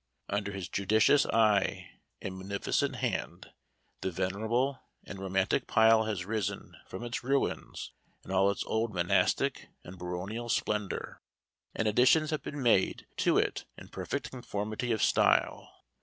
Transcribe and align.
Under 0.29 0.51
his 0.51 0.67
judicious 0.67 1.27
eye 1.27 1.91
and 2.23 2.35
munificent 2.35 2.95
hand 2.95 3.51
the 4.01 4.09
venerable 4.09 4.79
and 5.03 5.19
romantic 5.19 5.67
pile 5.67 6.05
has 6.05 6.25
risen 6.25 6.75
from 6.87 7.03
its 7.03 7.23
ruins 7.23 7.91
in 8.25 8.31
all 8.31 8.49
its 8.49 8.63
old 8.65 8.95
monastic 8.95 9.69
and 9.83 9.99
baronial 9.99 10.49
splendor, 10.49 11.21
and 11.75 11.87
additions 11.87 12.31
have 12.31 12.41
been 12.41 12.63
made 12.63 13.05
to 13.17 13.37
it 13.37 13.65
in 13.77 13.89
perfect 13.89 14.31
conformity 14.31 14.91
of 14.91 15.03
style. 15.03 15.71